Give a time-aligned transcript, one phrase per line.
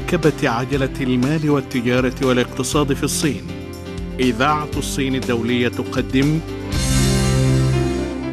[0.00, 3.46] مواكبة عجلة المال والتجارة والاقتصاد في الصين.
[4.20, 6.40] إذاعة الصين الدولية تقدم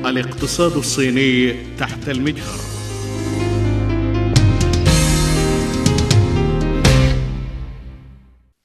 [0.05, 2.59] الاقتصاد الصيني تحت المجهر.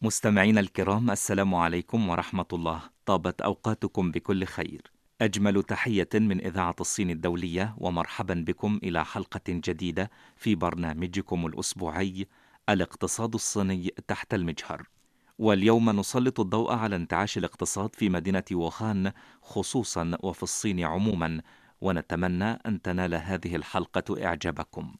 [0.03, 2.81] مستمعينا الكرام السلام عليكم ورحمة الله.
[3.07, 4.83] طابت أوقاتكم بكل خير.
[5.21, 12.27] أجمل تحية من إذاعة الصين الدولية ومرحبا بكم إلى حلقة جديدة في برنامجكم الأسبوعي
[12.73, 14.89] الاقتصاد الصيني تحت المجهر.
[15.39, 19.13] واليوم نسلط الضوء على انتعاش الاقتصاد في مدينة ووخان
[19.43, 21.41] خصوصا وفي الصين عموما
[21.81, 24.95] ونتمنى أن تنال هذه الحلقة إعجابكم.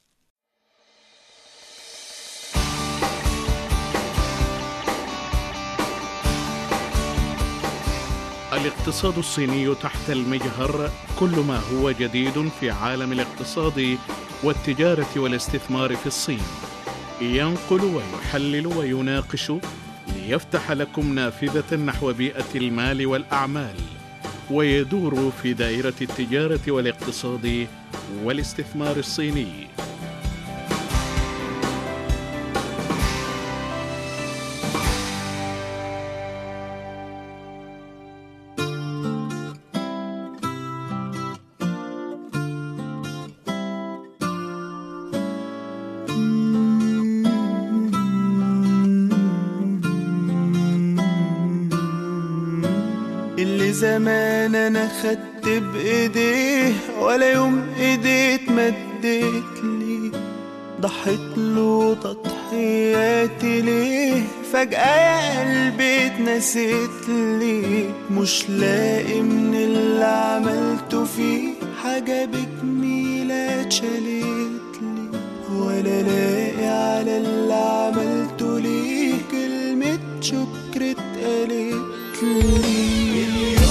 [8.53, 13.99] الاقتصاد الصيني تحت المجهر كل ما هو جديد في عالم الاقتصاد
[14.45, 16.72] والتجارة والاستثمار في الصين
[17.23, 19.53] ينقل ويحلل ويناقش
[20.17, 23.75] ليفتح لكم نافذة نحو بيئة المال والأعمال
[24.51, 27.67] ويدور في دائرة التجارة والاقتصاد
[28.25, 29.67] والاستثمار الصيني.
[54.67, 60.11] أنا خدت بإيديه ولا يوم ايديه اتمدت لي
[60.81, 71.49] ضحيت له تضحياتي ليه فجأة يا قلبي اتنسيت لي مش لاقي من اللي عملته فيه
[71.83, 75.09] حاجة بجميلة اتشالت لي
[75.57, 83.62] ولا لاقي على اللي عملته ليه كلمة شكر اتقالت لي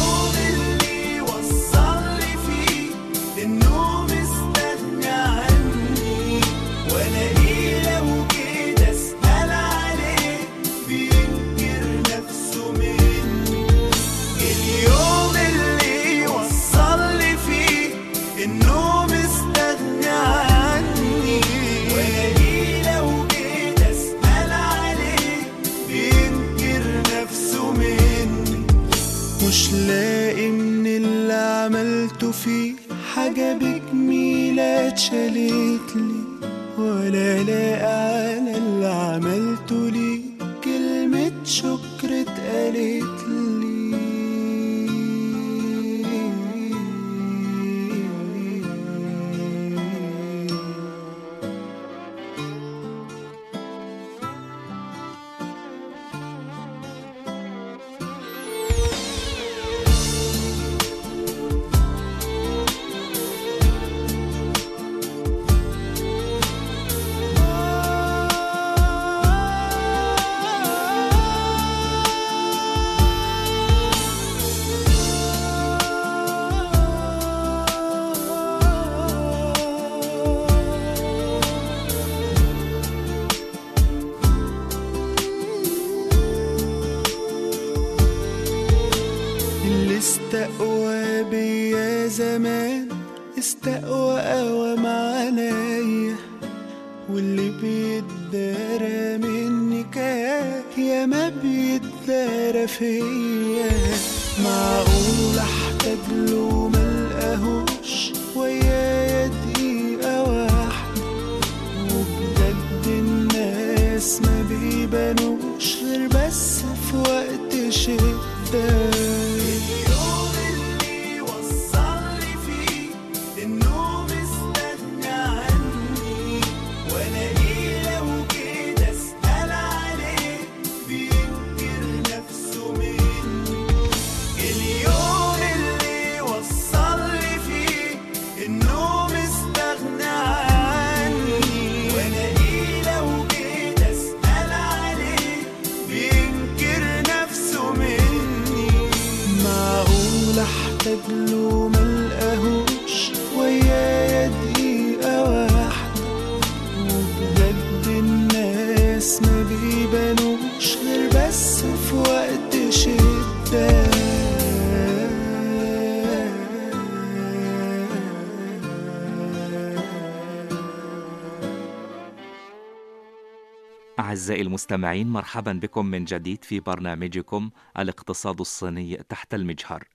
[174.72, 179.88] المستمعين مرحبا بكم من جديد في برنامجكم الاقتصاد الصيني تحت المجهر.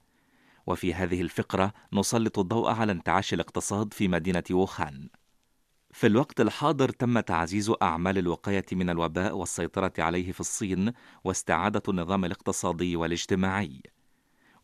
[0.67, 5.08] وفي هذه الفقرة نسلط الضوء على انتعاش الاقتصاد في مدينة ووخان.
[5.93, 10.93] في الوقت الحاضر تم تعزيز أعمال الوقاية من الوباء والسيطرة عليه في الصين
[11.25, 13.82] واستعادة النظام الاقتصادي والاجتماعي.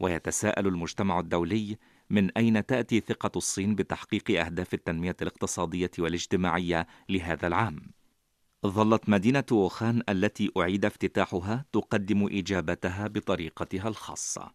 [0.01, 1.79] ويتساءل المجتمع الدولي
[2.11, 8.02] من أين تأتي ثقة الصين بتحقيق أهداف التنمية الاقتصادية والاجتماعية لهذا العام؟
[8.67, 14.53] ظلت مدينة ووخان التي أعيد افتتاحها تقدم إجابتها بطريقتها الخاصة.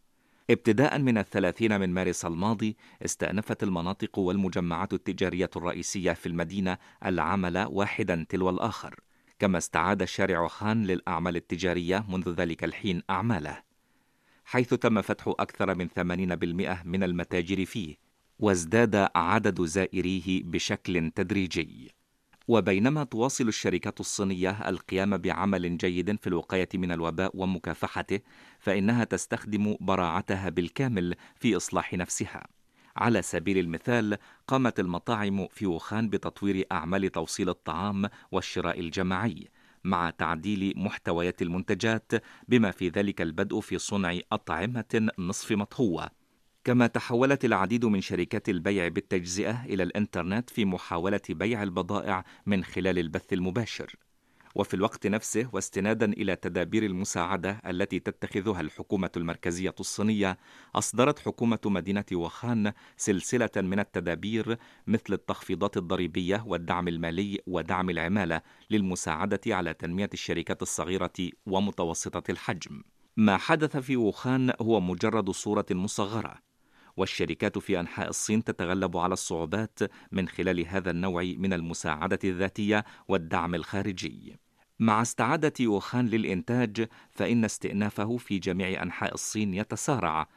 [0.50, 8.26] ابتداء من الثلاثين من مارس الماضي استأنفت المناطق والمجمعات التجارية الرئيسية في المدينة العمل واحدا
[8.30, 8.96] تلو الآخر،
[9.40, 13.64] كما استعاد شارع وخان للأعمال التجارية منذ ذلك الحين أعماله،
[14.46, 17.96] حيث تم فتح أكثر من 80% من المتاجر فيه،
[18.40, 21.97] وازداد عدد زائريه بشكل تدريجي.
[22.48, 28.20] وبينما تواصل الشركات الصينية القيام بعمل جيد في الوقاية من الوباء ومكافحته،
[28.60, 32.48] فإنها تستخدم براعتها بالكامل في إصلاح نفسها.
[32.96, 34.18] على سبيل المثال،
[34.48, 39.48] قامت المطاعم في ووخان بتطوير أعمال توصيل الطعام والشراء الجماعي،
[39.84, 42.12] مع تعديل محتويات المنتجات
[42.48, 46.17] بما في ذلك البدء في صنع أطعمة نصف مطهوة
[46.68, 53.00] كما تحولت العديد من شركات البيع بالتجزئة إلى الإنترنت في محاولة بيع البضائع من خلال
[53.00, 53.96] البث المباشر.
[54.56, 60.38] وفي الوقت نفسه واستنادا إلى تدابير المساعدة التي تتخذها الحكومة المركزية الصينية،
[60.76, 69.42] أصدرت حكومة مدينة وخان سلسلة من التدابير مثل التخفيضات الضريبية والدعم المالي ودعم العمالة للمساعدة
[69.48, 72.84] على تنمية الشركات الصغيرة ومتوسطة الحجم.
[73.18, 76.47] ما حدث في ووخان هو مجرد صورة مصغرة
[76.98, 79.80] والشركات في أنحاء الصين تتغلب على الصعوبات
[80.12, 84.40] من خلال هذا النوع من المساعدة الذاتية والدعم الخارجي.
[84.80, 90.28] مع استعادة ووخان للإنتاج فإن استئنافه في جميع أنحاء الصين يتسارع.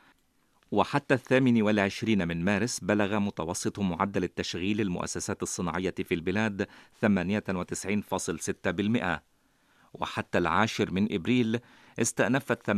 [0.70, 6.66] وحتى الثامن والعشرين من مارس بلغ متوسط معدل التشغيل المؤسسات الصناعية في البلاد
[7.06, 9.20] 98.6%
[9.94, 11.60] وحتى العاشر من إبريل
[11.98, 12.74] استأنفت 80%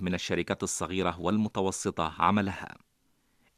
[0.00, 2.76] من الشركات الصغيرة والمتوسطة عملها.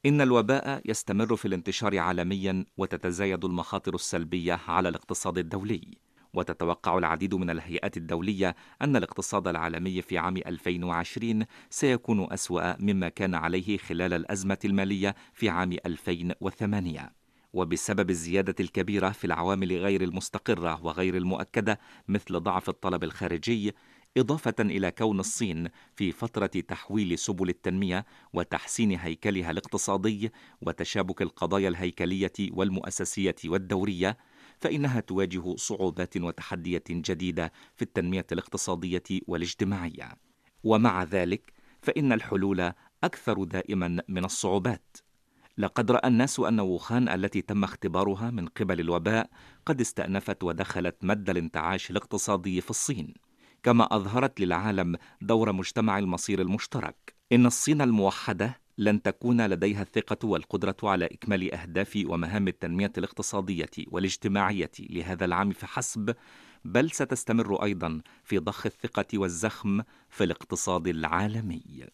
[0.06, 5.98] إن الوباء يستمر في الانتشار عالميا وتتزايد المخاطر السلبية على الاقتصاد الدولي.
[6.34, 13.34] وتتوقع العديد من الهيئات الدولية أن الاقتصاد العالمي في عام 2020 سيكون أسوأ مما كان
[13.34, 17.12] عليه خلال الأزمة المالية في عام 2008
[17.52, 23.74] وبسبب الزيادة الكبيرة في العوامل غير المستقرة وغير المؤكدة مثل ضعف الطلب الخارجي
[24.16, 30.32] إضافة إلى كون الصين في فترة تحويل سبل التنمية وتحسين هيكلها الاقتصادي
[30.62, 34.16] وتشابك القضايا الهيكلية والمؤسسية والدورية
[34.60, 40.12] فإنها تواجه صعوبات وتحديات جديدة في التنمية الاقتصادية والاجتماعية.
[40.64, 41.52] ومع ذلك
[41.82, 42.72] فإن الحلول
[43.04, 44.96] أكثر دائما من الصعوبات.
[45.58, 49.30] لقد رأى الناس أن ووخان التي تم اختبارها من قبل الوباء
[49.66, 53.14] قد استأنفت ودخلت مد الانتعاش الاقتصادي في الصين.
[53.64, 57.14] كما أظهرت للعالم دور مجتمع المصير المشترك.
[57.32, 64.70] إن الصين الموحدة لن تكون لديها الثقة والقدرة على إكمال أهداف ومهام التنمية الاقتصادية والاجتماعية
[64.80, 66.14] لهذا العام فحسب
[66.64, 71.86] بل ستستمر أيضا في ضخ الثقة والزخم في الاقتصاد العالمي.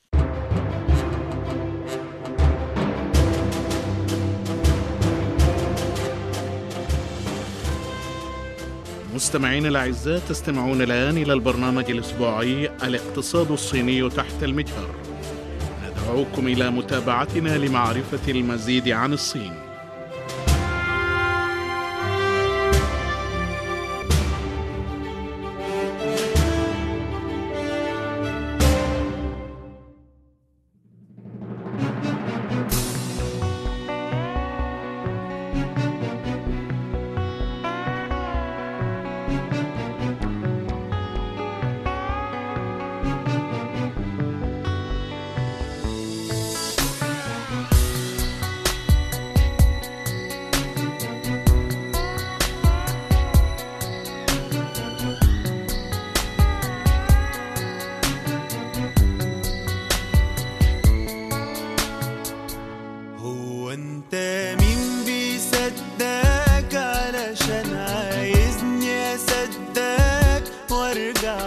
[9.14, 14.94] مستمعين الأعزاء تستمعون الآن إلى البرنامج الأسبوعي الاقتصاد الصيني تحت المجهر.
[15.84, 19.69] ندعوكم إلى متابعتنا لمعرفة المزيد عن الصين.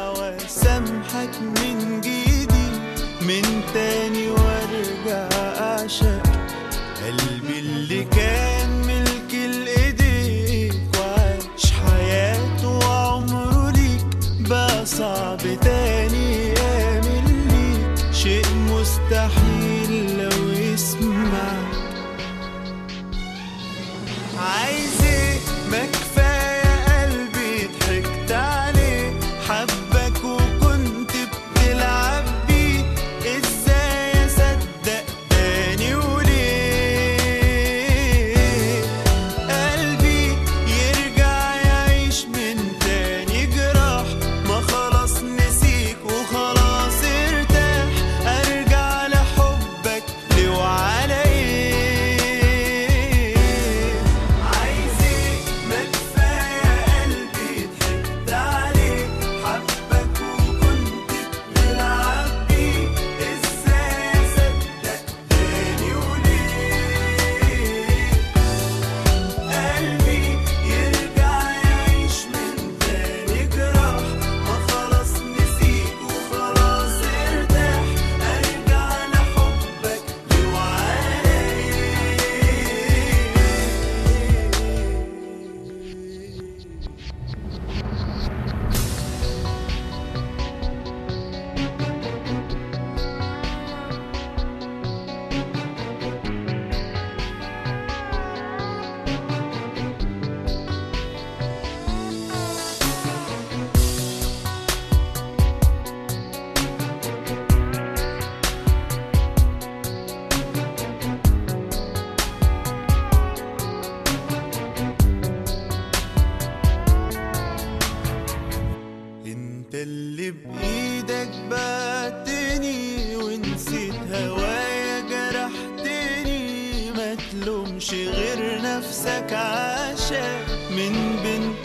[0.10, 2.52] واسامحك من جديد
[3.22, 5.28] من تاني وارجع
[5.60, 6.24] أعشق
[7.04, 8.53] قلبي اللي كان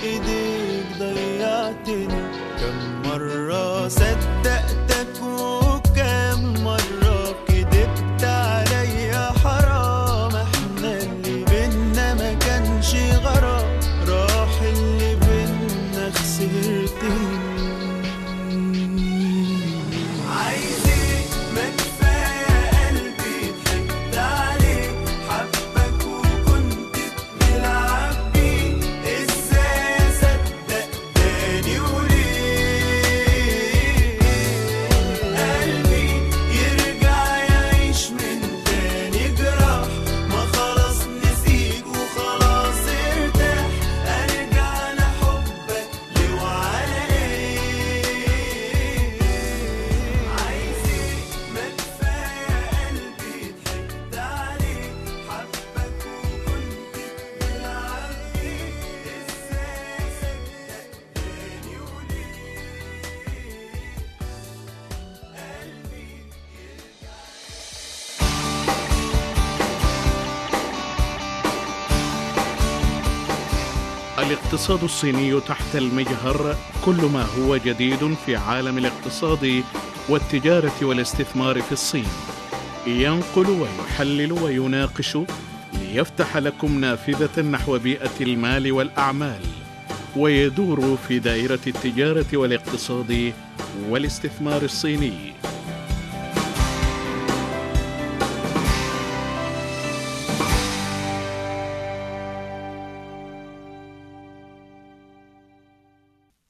[0.03, 2.23] إيديك ضيعتني
[2.61, 4.88] كم مرة صدقتك
[74.39, 79.63] الاقتصاد الصيني تحت المجهر كل ما هو جديد في عالم الاقتصاد
[80.09, 82.07] والتجارة والاستثمار في الصين.
[82.87, 85.19] ينقل ويحلل ويناقش
[85.73, 89.41] ليفتح لكم نافذة نحو بيئة المال والأعمال
[90.17, 93.33] ويدور في دائرة التجارة والاقتصاد
[93.89, 95.38] والاستثمار الصيني.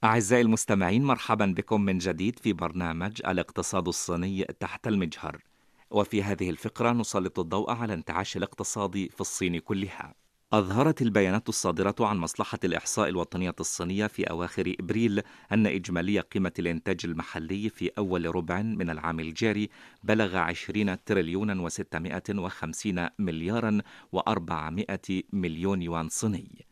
[0.09, 5.43] أعزائي المستمعين مرحبا بكم من جديد في برنامج الاقتصاد الصيني تحت المجهر.
[5.91, 10.15] وفي هذه الفقرة نسلط الضوء على انتعاش الاقتصاد في الصين كلها.
[10.53, 16.99] أظهرت البيانات الصادرة عن مصلحة الإحصاء الوطنية الصينية في أواخر إبريل أن إجمالي قيمة الإنتاج
[17.05, 19.69] المحلي في أول ربع من العام الجاري
[20.03, 23.81] بلغ 20 تريليون و650 مليارا
[24.15, 26.68] و400 مليون يوان صيني.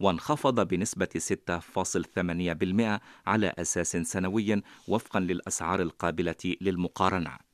[0.00, 7.48] وانخفض بنسبة 6.8% على أساس سنوي وفقا للأسعار القابلة للمقارنة.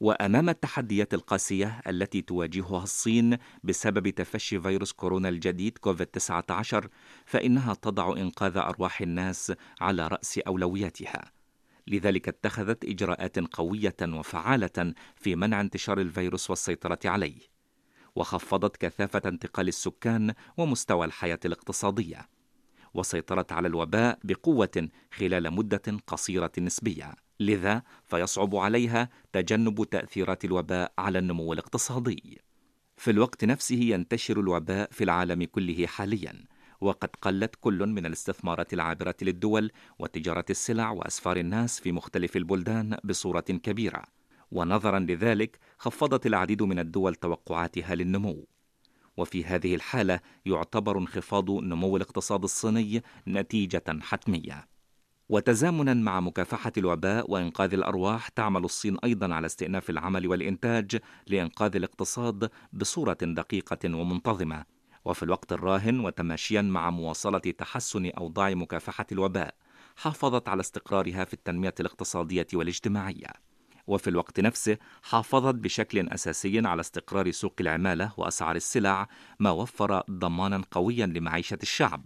[0.00, 6.86] وأمام التحديات القاسية التي تواجهها الصين بسبب تفشي فيروس كورونا الجديد كوفيد-19
[7.26, 11.32] فإنها تضع إنقاذ أرواح الناس على رأس أولوياتها.
[11.86, 17.55] لذلك اتخذت إجراءات قوية وفعالة في منع انتشار الفيروس والسيطرة عليه.
[18.16, 22.28] وخفضت كثافة انتقال السكان ومستوى الحياة الاقتصادية،
[22.94, 31.18] وسيطرت على الوباء بقوة خلال مدة قصيرة نسبية، لذا فيصعب عليها تجنب تأثيرات الوباء على
[31.18, 32.40] النمو الاقتصادي.
[32.96, 36.44] في الوقت نفسه ينتشر الوباء في العالم كله حاليا،
[36.80, 43.40] وقد قلت كل من الاستثمارات العابرة للدول وتجارة السلع وأسفار الناس في مختلف البلدان بصورة
[43.40, 44.15] كبيرة.
[44.52, 48.46] ونظرا لذلك خفضت العديد من الدول توقعاتها للنمو.
[49.16, 54.68] وفي هذه الحالة يعتبر انخفاض نمو الاقتصاد الصيني نتيجة حتمية.
[55.28, 62.50] وتزامنا مع مكافحة الوباء وإنقاذ الأرواح تعمل الصين أيضا على استئناف العمل والإنتاج لإنقاذ الاقتصاد
[62.72, 64.64] بصورة دقيقة ومنتظمة.
[65.04, 69.54] وفي الوقت الراهن وتماشيا مع مواصلة تحسن أوضاع مكافحة الوباء
[69.96, 73.32] حافظت على استقرارها في التنمية الاقتصادية والاجتماعية.
[73.86, 79.08] وفي الوقت نفسه حافظت بشكل أساسي على استقرار سوق العمالة وأسعار السلع
[79.40, 82.04] ما وفر ضمانا قويا لمعيشة الشعب.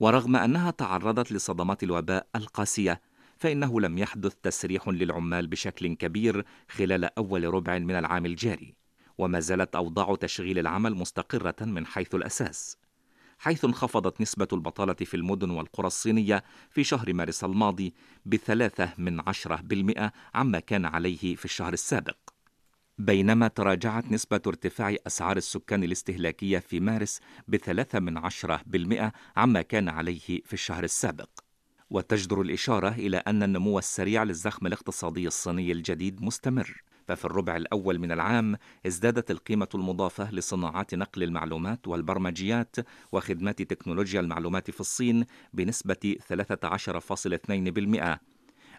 [0.00, 3.00] ورغم أنها تعرضت لصدمات الوباء القاسية
[3.38, 8.74] فإنه لم يحدث تسريح للعمال بشكل كبير خلال أول ربع من العام الجاري
[9.18, 12.76] وما زالت أوضاع تشغيل العمل مستقرة من حيث الأساس.
[13.38, 17.94] حيث انخفضت نسبة البطالة في المدن والقرى الصينية في شهر مارس الماضي
[18.26, 22.16] بثلاثة من عشرة بالمئة عما كان عليه في الشهر السابق.
[22.98, 29.88] بينما تراجعت نسبة ارتفاع أسعار السكان الاستهلاكية في مارس بثلاثة من عشرة بالمئة عما كان
[29.88, 31.28] عليه في الشهر السابق.
[31.90, 36.82] وتجدر الإشارة إلى أن النمو السريع للزخم الاقتصادي الصيني الجديد مستمر.
[37.08, 42.76] ففي الربع الأول من العام ازدادت القيمة المضافة لصناعات نقل المعلومات والبرمجيات
[43.12, 48.18] وخدمات تكنولوجيا المعلومات في الصين بنسبة 13.2%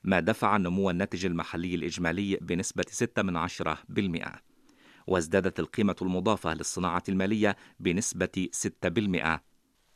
[0.04, 4.34] ما دفع نمو الناتج المحلي الإجمالي بنسبة 6 من عشرة بالمئة.
[5.08, 9.40] وازدادت القيمة المضافة للصناعة المالية بنسبة 6%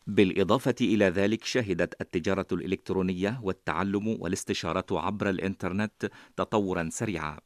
[0.07, 7.37] بالإضافة إلى ذلك شهدت التجارة الإلكترونية والتعلم والاستشارات عبر الإنترنت تطورا سريعا.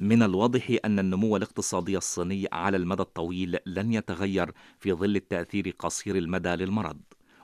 [0.00, 6.16] من الواضح أن النمو الاقتصادي الصيني على المدى الطويل لن يتغير في ظل التأثير قصير
[6.16, 7.00] المدى للمرض.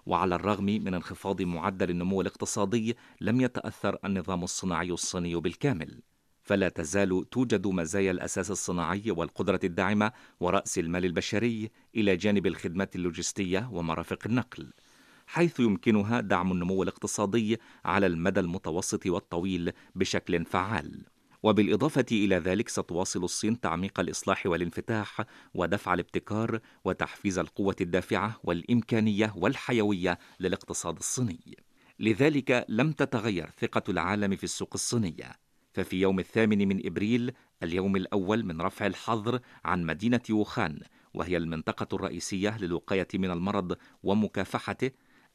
[0.06, 6.02] وعلى الرغم من انخفاض معدل النمو الاقتصادي لم يتأثر النظام الصناعي الصيني بالكامل.
[6.42, 13.68] فلا تزال توجد مزايا الأساس الصناعي والقدرة الداعمة ورأس المال البشري إلى جانب الخدمات اللوجستية
[13.72, 14.72] ومرافق النقل
[15.26, 21.13] حيث يمكنها دعم النمو الاقتصادي على المدى المتوسط والطويل بشكل فعال.
[21.44, 30.18] وبالإضافة إلى ذلك ستواصل الصين تعميق الإصلاح والانفتاح ودفع الابتكار وتحفيز القوة الدافعة والإمكانية والحيوية
[30.40, 31.56] للاقتصاد الصيني.
[32.00, 35.32] لذلك لم تتغير ثقة العالم في السوق الصينية.
[35.72, 40.80] ففي يوم الثامن من إبريل اليوم الأول من رفع الحظر عن مدينة ووخان
[41.14, 44.90] وهي المنطقة الرئيسية للوقاية من المرض ومكافحته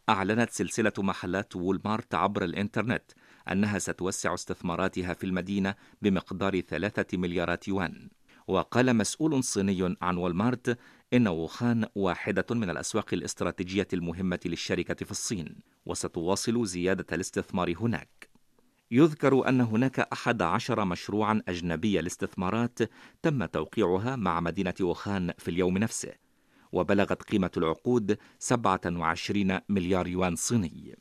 [0.10, 3.12] أعلنت سلسلة محلات وولمارت عبر الإنترنت
[3.52, 8.10] أنها ستوسع استثماراتها في المدينة بمقدار ثلاثة مليارات يوان.
[8.48, 10.78] وقال مسؤول صيني عن والمارت
[11.14, 18.30] إن ووخان واحدة من الأسواق الاستراتيجية المهمة للشركة في الصين وستواصل زيادة الاستثمار هناك.
[18.92, 22.80] يذكر أن هناك أحد عشر مشروعا أجنبي لاستثمارات
[23.22, 26.14] تم توقيعها مع مدينة ووخان في اليوم نفسه
[26.72, 30.98] وبلغت قيمة العقود 27 مليار يوان صيني.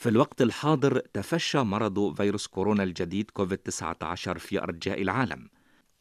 [0.00, 5.48] في الوقت الحاضر تفشى مرض فيروس كورونا الجديد كوفيد-19 في أرجاء العالم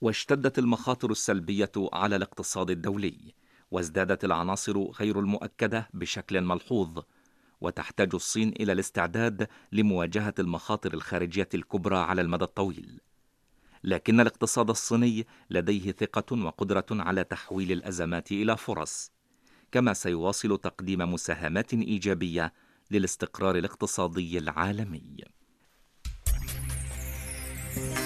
[0.02, 3.34] واشتدت المخاطر السلبية على الاقتصاد الدولي
[3.72, 7.00] وازدادت العناصر غير المؤكدة بشكل ملحوظ
[7.62, 13.02] وتحتاج الصين إلى الاستعداد لمواجهة المخاطر الخارجية الكبرى على المدى الطويل.
[13.84, 19.12] لكن الاقتصاد الصيني لديه ثقة وقدرة على تحويل الأزمات إلى فرص
[19.72, 22.54] كما سيواصل تقديم مساهمات إيجابية
[22.92, 25.04] للاستقرار الاقتصادي العالمي.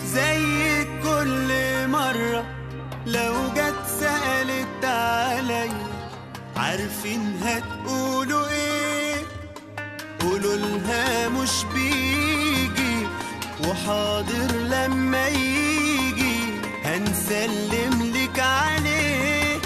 [0.06, 1.50] زي كل
[1.88, 2.46] مرة
[3.08, 5.94] لو جت سألت عليا
[6.56, 9.16] عارفين هتقولوا إيه؟
[10.22, 13.08] قولوا لها مش بيجي
[13.68, 16.44] وحاضر لما يجي.
[16.84, 19.60] هنسلم لك عليه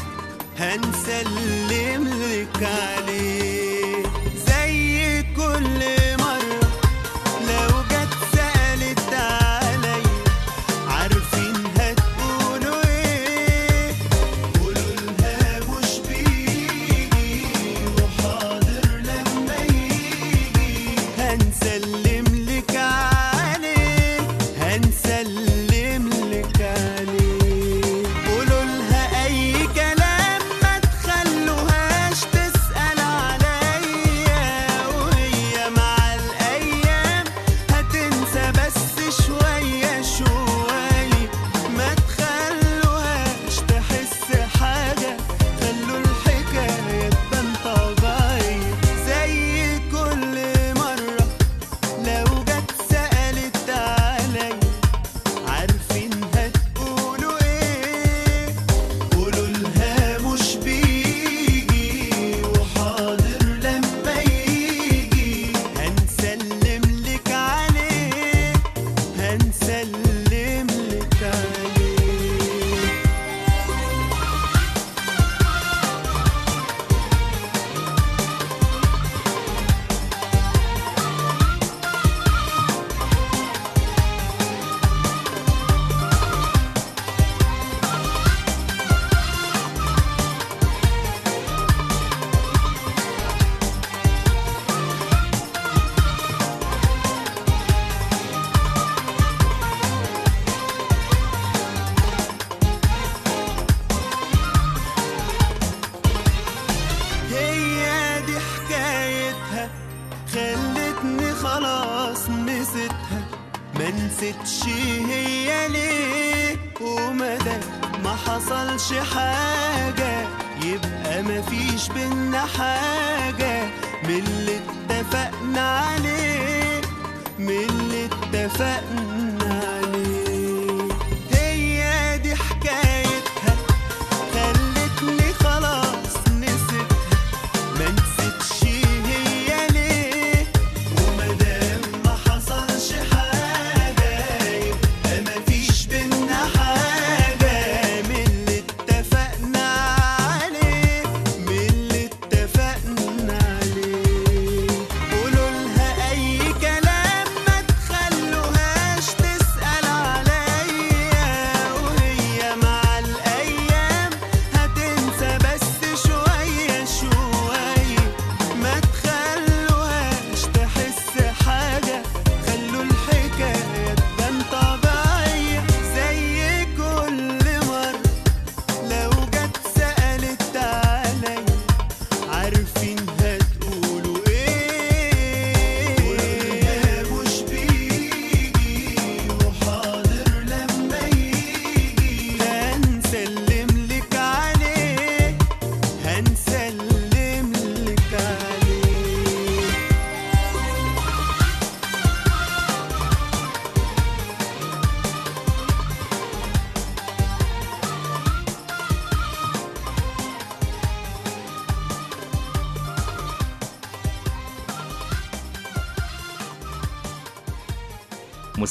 [0.57, 3.46] هنسلم لك عليه.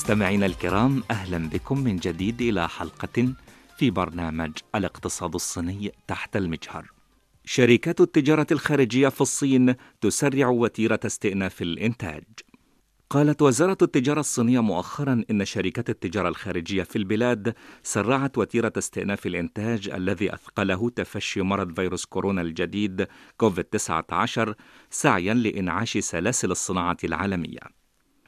[0.07, 3.35] مستمعينا الكرام أهلا بكم من جديد إلى حلقة
[3.79, 6.91] في برنامج الاقتصاد الصيني تحت المجهر.
[7.45, 12.25] شركات التجارة الخارجية في الصين تسرع وتيرة استئناف الإنتاج.
[13.11, 19.89] قالت وزارة التجارة الصينية مؤخرا إن شركات التجارة الخارجية في البلاد سرعت وتيرة استئناف الإنتاج
[19.89, 24.55] الذي أثقله تفشي مرض فيروس كورونا الجديد كوفيد 19
[24.91, 27.86] سعيا لإنعاش سلاسل الصناعة العالمية.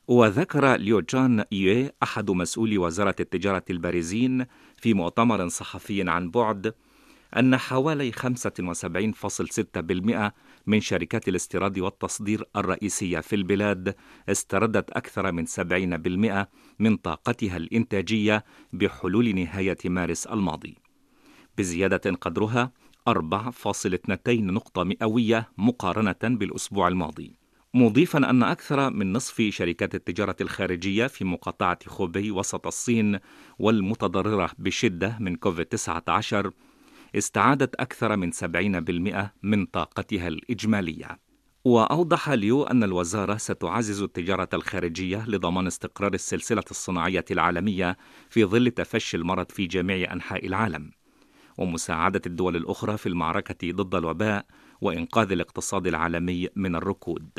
[0.08, 6.74] وذكر ليو جان يوي أحد مسؤولي وزارة التجارة البارزين في مؤتمر صحفي عن بعد
[7.36, 10.32] أن حوالي 75.6%
[10.66, 13.94] من شركات الاستيراد والتصدير الرئيسية في البلاد
[14.28, 16.46] استردت أكثر من 70%
[16.78, 20.78] من طاقتها الإنتاجية بحلول نهاية مارس الماضي.
[21.58, 22.72] بزيادة قدرها
[23.08, 27.37] 4.2 نقطة مئوية مقارنة بالأسبوع الماضي.
[27.74, 33.18] مضيفا أن أكثر من نصف شركات التجارة الخارجية في مقاطعة خوبي وسط الصين
[33.58, 36.50] والمتضررة بشدة من كوفيد-19
[37.16, 41.18] استعادت أكثر من 70% من طاقتها الإجمالية.
[41.64, 47.96] وأوضح ليو أن الوزارة ستعزز التجارة الخارجية لضمان استقرار السلسلة الصناعية العالمية
[48.30, 50.90] في ظل تفشي المرض في جميع أنحاء العالم،
[51.58, 54.46] ومساعدة الدول الأخرى في المعركة ضد الوباء
[54.80, 57.38] وإنقاذ الاقتصاد العالمي من الركود.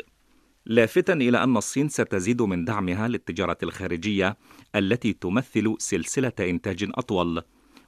[0.70, 4.36] لافتا إلى أن الصين ستزيد من دعمها للتجارة الخارجية
[4.76, 7.42] التي تمثل سلسلة إنتاج أطول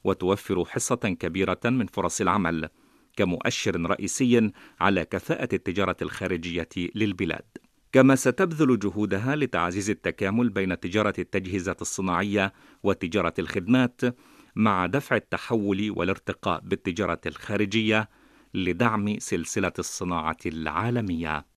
[0.04, 2.68] وتوفر حصة كبيرة من فرص العمل
[3.16, 7.44] كمؤشر رئيسي على كفاءة التجارة الخارجية للبلاد.
[7.92, 14.00] كما ستبذل جهودها لتعزيز التكامل بين تجارة التجهيزات الصناعية وتجارة الخدمات
[14.56, 18.08] مع دفع التحول والارتقاء بالتجارة الخارجية
[18.54, 21.51] لدعم سلسلة الصناعة العالمية.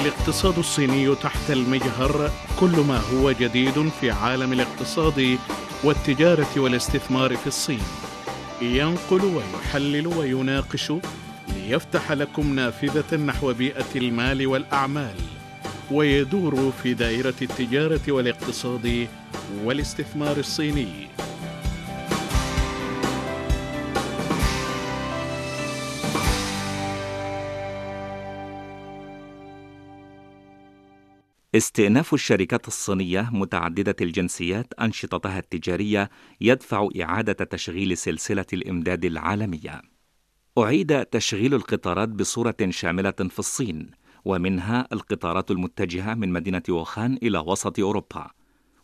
[0.00, 5.38] الاقتصاد الصيني تحت المجهر كل ما هو جديد في عالم الاقتصاد
[5.84, 7.80] والتجارة والاستثمار في الصين.
[8.62, 10.92] ينقل ويحلل ويناقش
[11.56, 15.16] ليفتح لكم نافذة نحو بيئة المال والأعمال
[15.90, 19.08] ويدور في دائرة التجارة والاقتصاد
[19.64, 21.08] والاستثمار الصيني.
[31.54, 36.10] استئناف الشركات الصينية متعددة الجنسيات أنشطتها التجارية
[36.40, 39.82] يدفع إعادة تشغيل سلسلة الإمداد العالمية.
[40.58, 43.90] أعيد تشغيل القطارات بصورة شاملة في الصين،
[44.24, 48.30] ومنها القطارات المتجهة من مدينة ووخان إلى وسط أوروبا.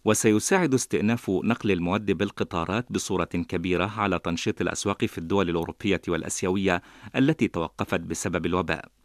[0.04, 6.82] وسيساعد استئناف نقل المواد بالقطارات بصورة كبيرة على تنشيط الأسواق في الدول الأوروبية والأسيوية
[7.16, 8.95] التي توقفت بسبب الوباء.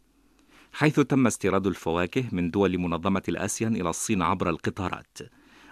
[0.73, 5.17] حيث تم استيراد الفواكه من دول منظمة الآسيان إلى الصين عبر القطارات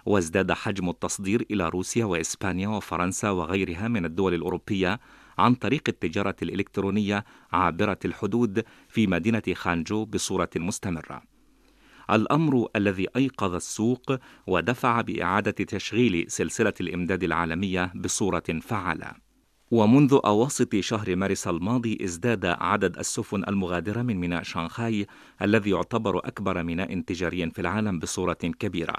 [0.06, 5.00] وازداد حجم التصدير إلى روسيا وإسبانيا وفرنسا وغيرها من الدول الأوروبية
[5.38, 11.22] عن طريق التجارة الإلكترونية عابرة الحدود في مدينة خانجو بصورة مستمرة.
[12.12, 14.16] الأمر الذي أيقظ السوق
[14.48, 19.29] ودفع بإعادة تشغيل سلسلة الإمداد العالمية بصورة فعالة.
[19.72, 25.08] ومنذ أواسط شهر مارس الماضي ازداد عدد السفن المغادرة من ميناء شانغهاي
[25.42, 28.96] الذي يعتبر أكبر ميناء تجاري في العالم بصورة كبيرة.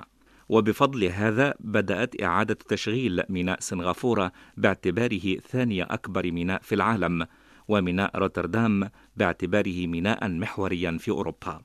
[0.49, 7.27] وبفضل هذا بدأت إعادة تشغيل ميناء سنغافورة باعتباره ثاني أكبر ميناء في العالم
[7.69, 11.61] وميناء روتردام باعتباره ميناء محوريا في أوروبا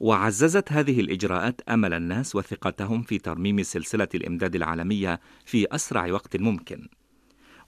[0.00, 6.88] وعززت هذه الإجراءات أمل الناس وثقتهم في ترميم سلسلة الإمداد العالمية في أسرع وقت ممكن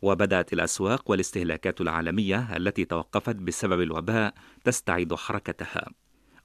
[0.03, 4.35] وبدأت الأسواق والاستهلاكات العالمية التي توقفت بسبب الوباء
[4.65, 5.91] تستعيد حركتها.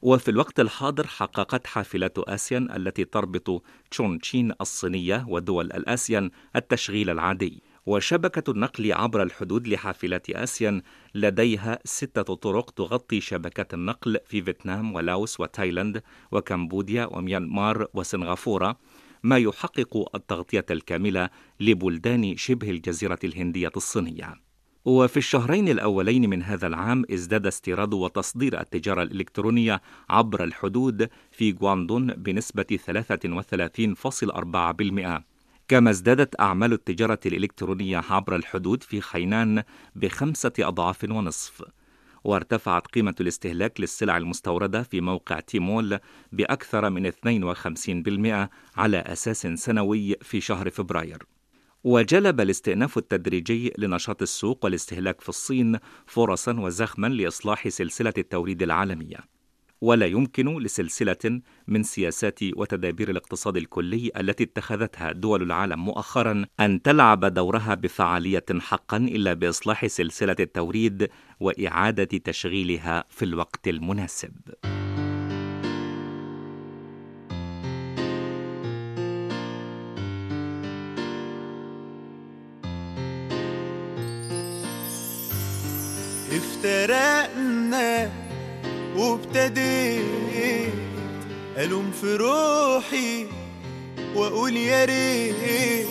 [0.01, 7.63] وفي الوقت الحاضر حققت حافلات آسيان التي تربط تشونشين الصينية ودول الآسيان التشغيل العادي.
[7.85, 10.81] وشبكة النقل عبر الحدود لحافلات آسيان
[11.15, 18.77] لديها ستة طرق تغطي شبكات النقل في فيتنام ولاوس وتايلاند وكمبوديا وميانمار وسنغافورة.
[19.23, 24.47] ما يحقق التغطية الكاملة لبلدان شبه الجزيرة الهندية الصينية.
[24.85, 32.07] وفي الشهرين الأولين من هذا العام ازداد استيراد وتصدير التجارة الإلكترونية عبر الحدود في غواندون
[32.07, 32.79] بنسبة
[35.21, 35.23] 33.4%
[35.67, 39.63] كما ازدادت أعمال التجارة الإلكترونية عبر الحدود في خينان
[39.95, 41.63] بخمسة أضعاف ونصف.
[42.23, 45.99] وارتفعت قيمة الاستهلاك للسلع المستوردة في موقع تيمول
[46.31, 51.23] بأكثر من 52% على أساس سنوي في شهر فبراير.
[51.83, 59.36] وجلب الاستئناف التدريجي لنشاط السوق والاستهلاك في الصين فرصا وزخما لإصلاح سلسلة التوريد العالمية.
[59.81, 67.25] ولا يمكن لسلسلة من سياسات وتدابير الاقتصاد الكلي التي اتخذتها دول العالم مؤخرا أن تلعب
[67.25, 71.09] دورها بفعالية حقا إلا بإصلاح سلسلة التوريد
[71.39, 74.31] وإعادة تشغيلها في الوقت المناسب.
[88.97, 90.73] وابتديت
[91.57, 93.25] ألوم في روحي
[94.15, 95.87] وأقول يا ريت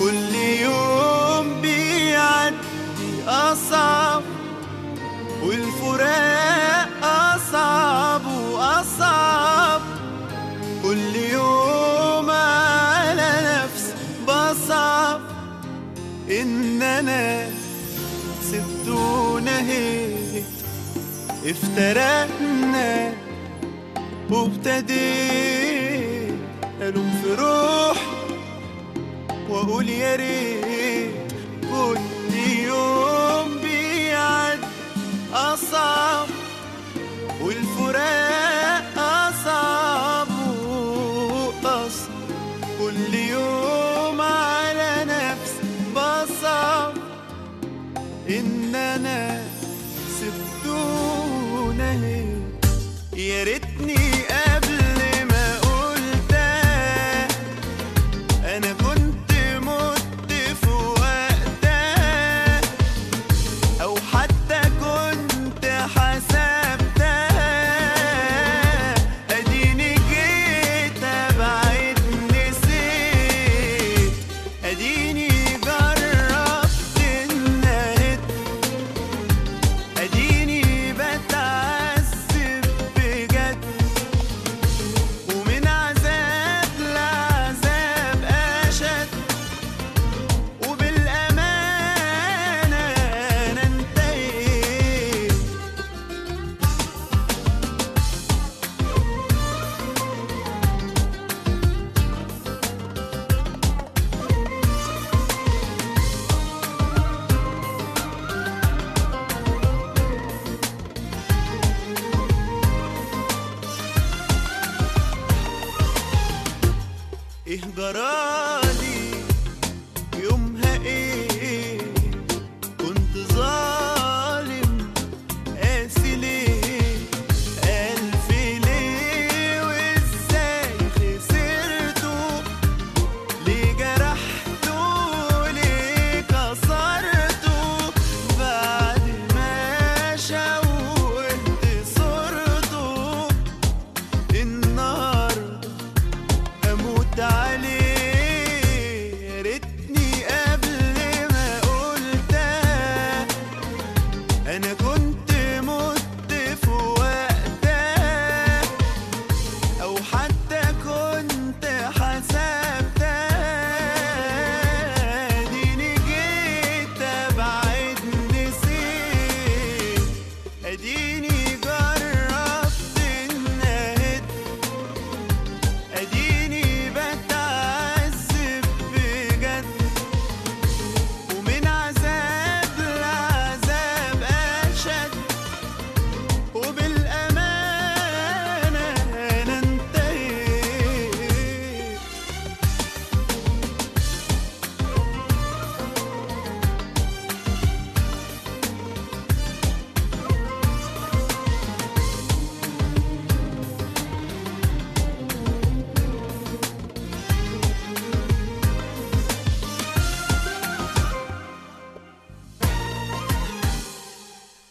[0.00, 4.22] كل يوم بيعدي أصعب
[5.42, 9.80] والفراق أصعب وأصعب.
[10.82, 13.30] كل يوم على
[13.64, 13.94] نفسي
[14.28, 15.20] بصعب
[16.30, 17.46] إن أنا
[21.46, 23.12] افترقنا
[24.30, 25.70] وابتديت
[26.82, 28.00] ألوم في روحي
[29.48, 34.58] وأقول يا ريت كل يوم بيعد
[35.34, 36.09] أصعب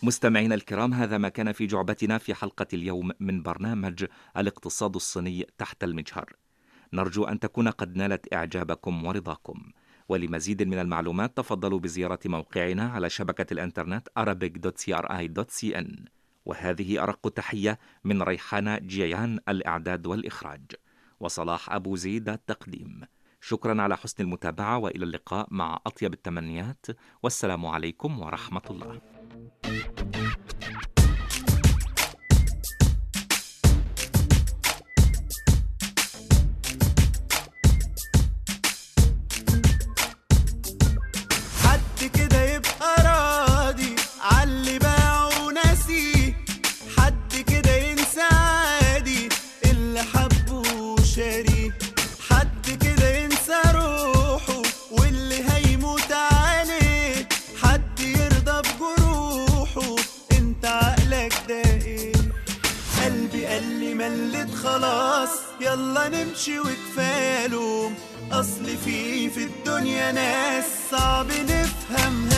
[0.10, 4.06] مستمعينا الكرام هذا ما كان في جعبتنا في حلقة اليوم من برنامج
[4.38, 6.34] الاقتصاد الصيني تحت المجهر.
[6.94, 9.72] نرجو أن تكون قد نالت إعجابكم ورضاكم.
[10.08, 15.88] ولمزيد من المعلومات تفضلوا بزيارة موقعنا على شبكة الإنترنت arabic.cri.cn
[16.46, 20.72] وهذه أرق تحية من ريحانة جيان الإعداد والإخراج.
[21.20, 23.02] وصلاح أبو زيد التقديم.
[23.42, 26.86] شكرا على حسن المتابعة وإلى اللقاء مع أطيب التمنيات.
[27.24, 29.19] والسلام عليكم ورحمة الله.
[41.64, 46.19] حد كده يبقى راضي عاللي باعه وناسيه.
[66.40, 67.92] نمشي وكفاله.
[68.32, 72.29] أصل في في الدنيا ناس صعب نفهمها